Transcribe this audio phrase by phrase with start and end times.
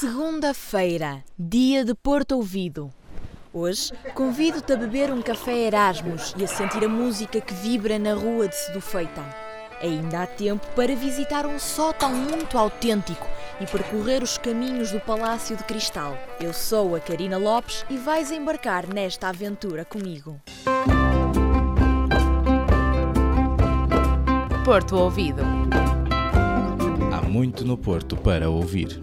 [0.00, 2.90] Segunda-feira, dia de Porto Ouvido.
[3.52, 8.14] Hoje convido-te a beber um café Erasmus e a sentir a música que vibra na
[8.14, 9.22] rua de Sedufeita.
[9.82, 13.26] Ainda há tempo para visitar um sótão muito autêntico
[13.60, 16.16] e percorrer os caminhos do Palácio de Cristal.
[16.40, 20.40] Eu sou a Karina Lopes e vais embarcar nesta aventura comigo.
[24.64, 25.42] Porto Ouvido.
[27.12, 28.98] Há muito no Porto para ouvir.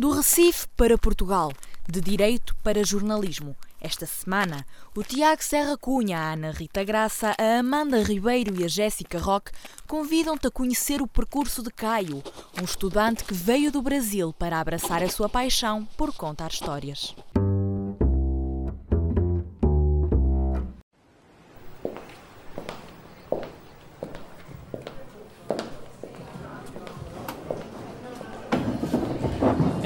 [0.00, 1.52] Do Recife para Portugal,
[1.86, 3.54] de Direito para Jornalismo.
[3.78, 4.64] Esta semana,
[4.96, 9.52] o Tiago Serra Cunha, a Ana Rita Graça, a Amanda Ribeiro e a Jéssica Roque
[9.86, 12.22] convidam-te a conhecer o percurso de Caio,
[12.58, 17.14] um estudante que veio do Brasil para abraçar a sua paixão por contar histórias.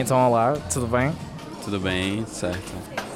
[0.04, 1.14] Então, olá, tudo bem?
[1.64, 2.74] Tudo bem, certo.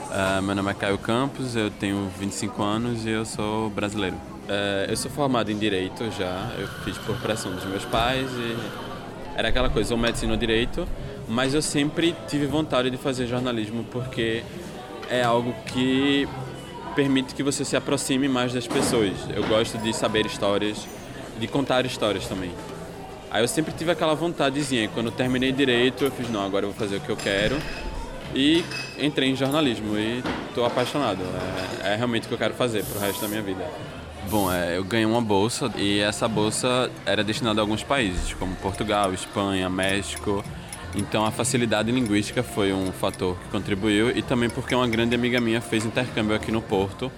[0.09, 4.17] Uh, meu nome é Caio Campos, eu tenho 25 anos e eu sou brasileiro.
[4.17, 8.57] Uh, eu sou formado em Direito já, eu fiz por pressão dos meus pais e
[9.37, 10.89] era aquela coisa, ou medicina ou Direito,
[11.29, 14.43] mas eu sempre tive vontade de fazer jornalismo porque
[15.11, 16.27] é algo que
[16.95, 19.13] permite que você se aproxime mais das pessoas.
[19.37, 20.89] Eu gosto de saber histórias,
[21.39, 22.51] de contar histórias também.
[23.31, 24.85] Aí eu sempre tive aquela vontadezinha.
[24.85, 27.17] E quando eu terminei direito, eu fiz, não, agora eu vou fazer o que eu
[27.17, 27.57] quero.
[28.35, 28.65] E
[28.99, 31.21] entrei em jornalismo e estou apaixonado.
[31.83, 33.65] É, é, realmente o que eu quero fazer para o resto da minha vida.
[34.31, 38.55] Bom, é, eu ganhei uma bolsa e essa bolsa era destinada a alguns países, como
[38.57, 40.45] Portugal, Espanha, México.
[40.95, 45.41] Então a facilidade linguística foi um fator que contribuiu e também porque uma grande amiga
[45.41, 47.11] minha fez intercâmbio aqui no Porto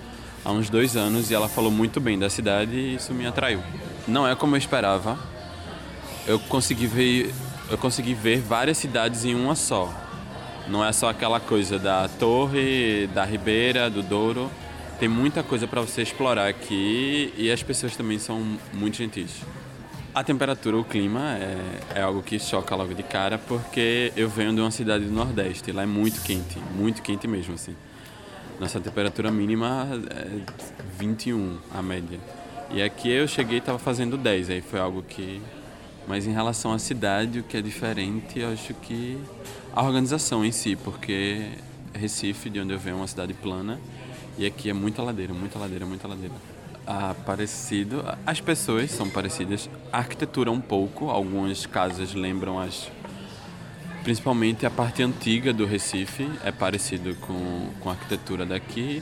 [0.45, 3.61] há uns dois anos e ela falou muito bem da cidade e isso me atraiu.
[4.07, 5.19] Não é como eu esperava,
[6.27, 7.33] eu consegui ver
[7.71, 9.89] eu consegui ver várias cidades em uma só.
[10.67, 14.51] Não é só aquela coisa da torre, da ribeira, do Douro.
[14.99, 19.43] Tem muita coisa para você explorar aqui e as pessoas também são muito gentis.
[20.13, 24.53] A temperatura, o clima é, é algo que choca logo de cara porque eu venho
[24.53, 25.71] de uma cidade do Nordeste.
[25.71, 27.77] Lá é muito quente, muito quente mesmo assim.
[28.59, 30.41] Nossa temperatura mínima é
[30.99, 32.19] 21 a média.
[32.73, 35.41] E aqui eu cheguei e estava fazendo 10, aí foi algo que
[36.11, 39.17] mas em relação à cidade, o que é diferente, eu acho que
[39.73, 41.51] a organização em si, porque
[41.95, 43.79] Recife, de onde eu venho, é uma cidade plana
[44.37, 46.35] e aqui é muita ladeira, muita ladeira, muita ladeira.
[46.85, 52.91] Ah, parecido, as pessoas são parecidas, a arquitetura um pouco, algumas casas lembram as
[54.03, 59.01] principalmente a parte antiga do Recife é parecido com, com a arquitetura daqui.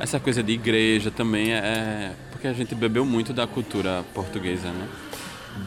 [0.00, 4.88] Essa coisa de igreja também é porque a gente bebeu muito da cultura portuguesa, né?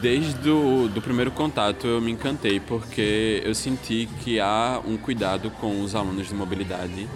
[0.00, 5.50] Desde o do primeiro contato eu me encantei porque eu senti que há um cuidado
[5.50, 7.08] com os alunos de mobilidade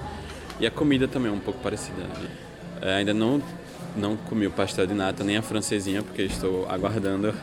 [0.58, 2.02] e a comida também é um pouco parecida.
[2.80, 3.42] É, ainda não
[3.96, 7.34] não comi o pastel de nata nem a francesinha porque estou aguardando,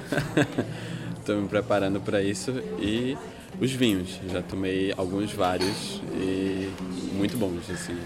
[1.20, 3.18] estou me preparando para isso e
[3.60, 6.72] os vinhos já tomei alguns vários e
[7.14, 7.98] muito bons assim.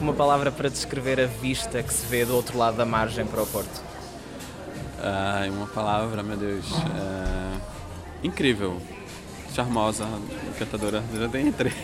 [0.00, 3.42] Uma palavra para descrever a vista que se vê do outro lado da margem para
[3.42, 3.91] o Porto.
[5.02, 6.70] Uh, uma palavra, meu Deus.
[6.70, 7.60] Uh,
[8.22, 8.80] incrível.
[9.52, 10.06] Charmosa,
[10.48, 11.74] encantadora, já tem três.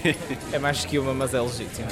[0.53, 1.89] É mais que uma, mas é legítima.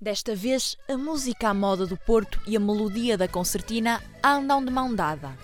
[0.00, 4.70] Desta vez, a música à moda do Porto e a melodia da concertina andam de
[4.70, 5.36] mão dada.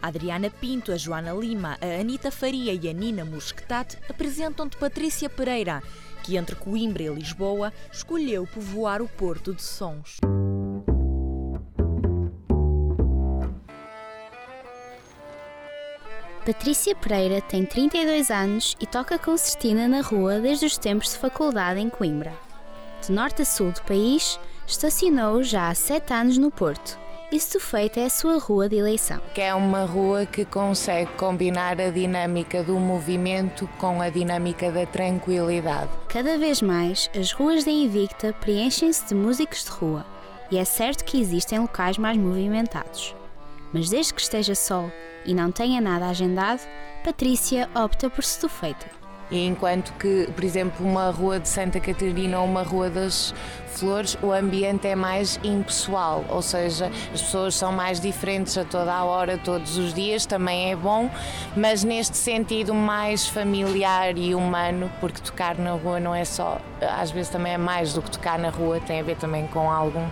[0.00, 5.28] A Adriana Pinto, a Joana Lima, a Anita Faria e a Nina Musquetat apresentam-te Patrícia
[5.28, 5.82] Pereira,
[6.26, 10.16] que entre Coimbra e Lisboa escolheu povoar o Porto de Sons.
[16.44, 21.78] Patrícia Pereira tem 32 anos e toca concertina na rua desde os tempos de faculdade
[21.78, 22.34] em Coimbra.
[23.04, 27.98] De norte a sul do país, estacionou já há 7 anos no Porto isso feito
[27.98, 29.20] é a sua rua de eleição.
[29.34, 34.86] Que é uma rua que consegue combinar a dinâmica do movimento com a dinâmica da
[34.86, 35.90] tranquilidade.
[36.08, 40.06] Cada vez mais, as ruas da Invicta preenchem-se de músicos de rua
[40.50, 43.14] e é certo que existem locais mais movimentados.
[43.72, 44.90] Mas desde que esteja sol
[45.24, 46.62] e não tenha nada agendado,
[47.04, 48.86] Patrícia opta por Setufeita.
[49.30, 53.34] Enquanto que, por exemplo, uma rua de Santa Catarina ou uma rua das
[53.76, 58.90] Flores, o ambiente é mais impessoal, ou seja, as pessoas são mais diferentes a toda
[58.90, 61.10] a hora, todos os dias, também é bom,
[61.54, 67.10] mas neste sentido mais familiar e humano, porque tocar na rua não é só, às
[67.10, 70.08] vezes também é mais do que tocar na rua, tem a ver também com algum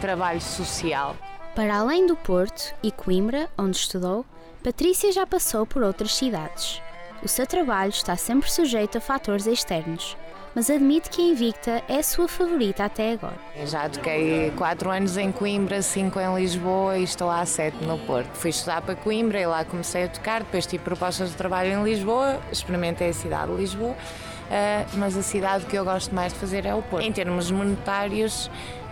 [0.00, 1.14] trabalho social.
[1.54, 4.24] Para além do Porto e Coimbra, onde estudou,
[4.64, 6.82] Patrícia já passou por outras cidades.
[7.22, 10.16] O seu trabalho está sempre sujeito a fatores externos,
[10.54, 13.36] mas admite que a Invicta é a sua favorita até agora.
[13.64, 18.28] Já toquei 4 anos em Coimbra, 5 em Lisboa e estou há 7 no Porto.
[18.34, 21.82] Fui estudar para Coimbra e lá comecei a tocar, depois tive propostas de trabalho em
[21.82, 26.38] Lisboa, experimentei a cidade de Lisboa, uh, mas a cidade que eu gosto mais de
[26.38, 27.04] fazer é o Porto.
[27.04, 28.50] Em termos monetários,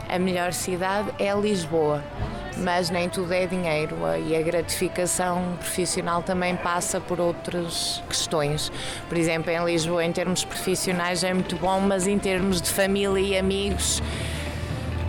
[0.08, 2.02] a melhor cidade é Lisboa
[2.56, 3.96] mas nem tudo é dinheiro
[4.26, 8.70] e a gratificação profissional também passa por outras questões.
[9.08, 13.20] Por exemplo, em Lisboa, em termos profissionais, é muito bom, mas em termos de família
[13.20, 14.02] e amigos,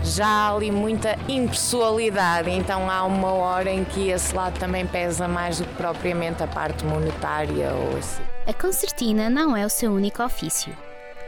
[0.04, 5.28] já há ali muita impessoalidade, então há uma hora em que esse lado também pesa
[5.28, 8.22] mais do que propriamente a parte monetária ou assim.
[8.48, 10.76] A concertina não é o seu único ofício.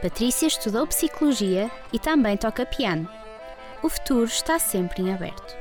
[0.00, 3.17] Patrícia estudou psicologia e também toca piano.
[3.80, 5.56] O futuro está sempre em aberto.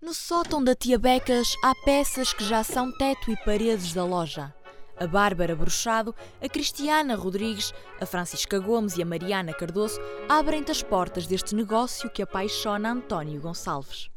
[0.00, 4.54] No sótão da Tia Becas há peças que já são teto e paredes da loja.
[4.96, 10.82] A Bárbara Bruxado, a Cristiana Rodrigues, a Francisca Gomes e a Mariana Cardoso abrem-te as
[10.82, 14.11] portas deste negócio que apaixona António Gonçalves.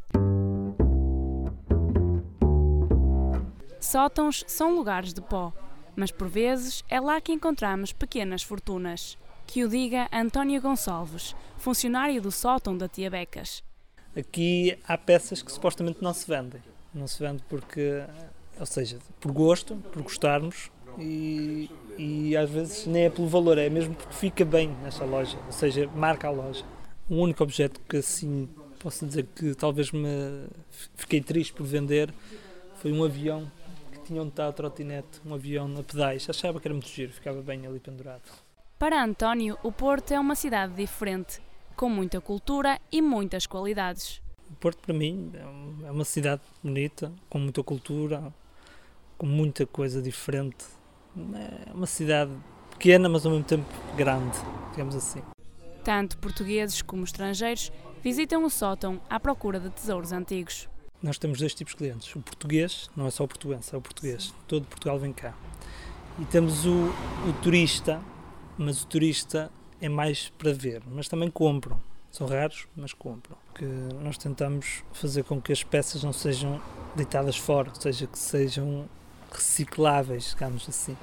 [3.86, 5.54] Sótãos são lugares de pó,
[5.96, 9.16] mas por vezes é lá que encontramos pequenas fortunas.
[9.46, 13.64] Que o diga António Gonçalves, funcionário do sótão da Tia Becas.
[14.18, 16.64] Aqui há peças que supostamente não se vendem.
[16.92, 18.04] Não se vende porque,
[18.60, 23.70] ou seja, por gosto, por gostarmos e, e às vezes nem é pelo valor, é
[23.70, 26.66] mesmo porque fica bem nesta loja, ou seja, marca a loja.
[27.08, 28.50] O único objeto que assim
[28.80, 30.48] posso dizer que talvez me
[30.96, 32.12] fiquei triste por vender
[32.82, 33.50] foi um avião
[34.06, 36.30] tinha onde está a trotinete, um avião a pedais.
[36.30, 38.24] Achava que era muito giro, ficava bem ali pendurado.
[38.78, 41.42] Para António, o Porto é uma cidade diferente
[41.76, 44.22] com muita cultura e muitas qualidades.
[44.50, 45.32] O Porto, para mim,
[45.86, 48.34] é uma cidade bonita, com muita cultura,
[49.18, 50.66] com muita coisa diferente.
[51.68, 52.32] É uma cidade
[52.72, 53.66] pequena, mas ao mesmo tempo
[53.96, 54.38] grande,
[54.72, 55.22] digamos assim.
[55.84, 57.72] Tanto portugueses como estrangeiros
[58.04, 60.68] visitam o sótão à procura de tesouros antigos.
[61.06, 62.16] Nós temos dois tipos de clientes.
[62.16, 64.34] O português, não é só o português, é o português.
[64.48, 65.36] Todo Portugal vem cá.
[66.18, 66.72] E temos o,
[67.30, 68.02] o turista,
[68.58, 71.80] mas o turista é mais para ver, mas também compram.
[72.10, 73.38] São raros, mas compram.
[73.54, 73.66] Que
[74.02, 76.60] nós tentamos fazer com que as peças não sejam
[76.96, 78.90] deitadas fora, ou seja, que sejam
[79.32, 80.98] recicláveis, digamos assim.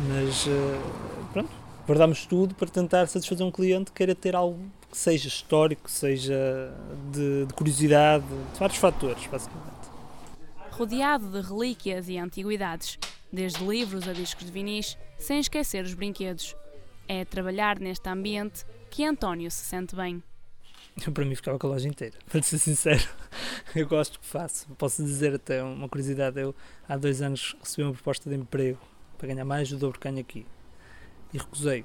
[0.00, 1.50] Mas uh, pronto,
[1.86, 4.58] guardamos tudo para tentar satisfazer um cliente que queira ter algo
[4.92, 6.72] seja histórico, seja
[7.12, 9.72] de, de curiosidade, de vários fatores, basicamente.
[10.70, 12.98] Rodeado de relíquias e antiguidades,
[13.32, 16.56] desde livros a discos de vinis, sem esquecer os brinquedos,
[17.08, 20.22] é trabalhar neste ambiente que António se sente bem.
[21.06, 23.02] Eu, para mim, ficava com a loja inteira, para ser sincero.
[23.74, 24.68] Eu gosto do que faço.
[24.76, 26.54] Posso dizer até uma curiosidade: eu
[26.86, 28.78] há dois anos recebi uma proposta de emprego
[29.16, 30.46] para ganhar mais do dobro que ganho aqui
[31.32, 31.84] e recusei,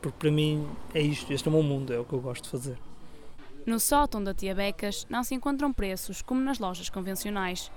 [0.00, 2.44] porque para mim é isto, este é o meu mundo, é o que eu gosto
[2.44, 2.78] de fazer.
[3.66, 7.70] No sótão da Tia Becas não se encontram preços como nas lojas convencionais.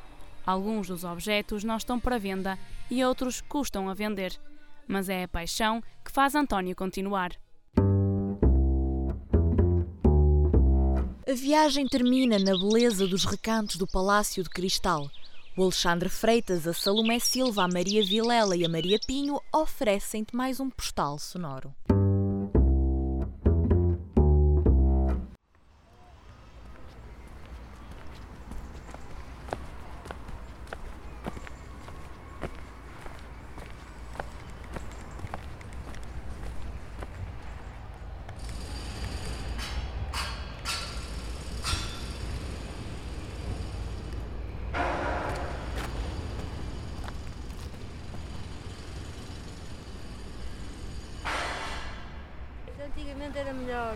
[0.46, 2.58] Alguns dos objetos não estão para venda
[2.90, 4.40] e outros custam a vender
[4.88, 7.32] mas é a paixão que faz António continuar.
[11.28, 15.10] A viagem termina na beleza dos recantos do Palácio de Cristal.
[15.56, 20.60] O Alexandre Freitas, a Salomé Silva, a Maria Vilela e a Maria Pinho oferecem-te mais
[20.60, 21.74] um postal sonoro.
[52.96, 53.96] Antigamente era melhor.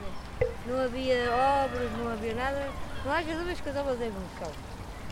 [0.66, 2.70] Não havia obras, não havia nada.
[3.06, 3.98] Não há dúvidas que as obras
[4.34, 4.52] ficar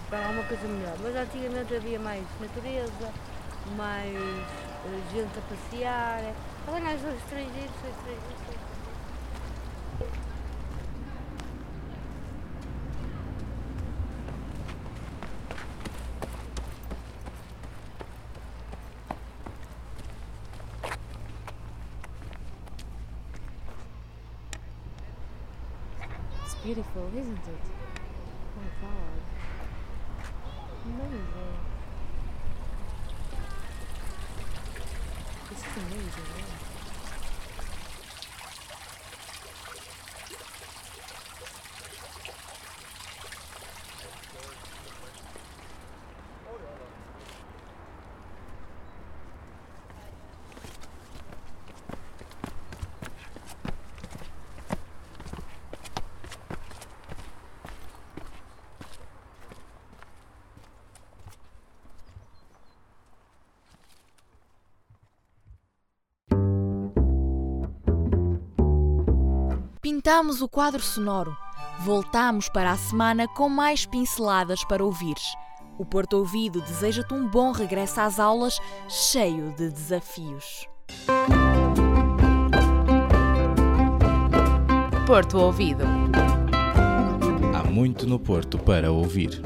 [0.10, 0.98] para uma coisa melhor.
[1.02, 3.12] Mas antigamente havia mais natureza,
[3.78, 6.34] mais uh, gente a passear.
[6.68, 8.35] Olha, os estrangeiros, os estrangeiros.
[26.66, 27.62] Beautiful, isn't it?
[28.50, 29.22] Oh my god.
[30.84, 31.28] Amazing.
[35.52, 36.30] This is amazing.
[36.38, 36.65] Yeah.
[70.06, 71.36] Pintamos o quadro sonoro.
[71.80, 75.34] Voltamos para a semana com mais pinceladas para ouvires.
[75.80, 80.68] O Porto Ouvido deseja-te um bom regresso às aulas, cheio de desafios.
[85.08, 85.86] Porto Ouvido.
[87.56, 89.42] Há muito no Porto para ouvir.